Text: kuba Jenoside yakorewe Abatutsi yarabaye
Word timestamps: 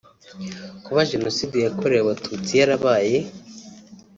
kuba 0.85 1.07
Jenoside 1.11 1.55
yakorewe 1.65 2.01
Abatutsi 2.03 2.51
yarabaye 2.59 3.17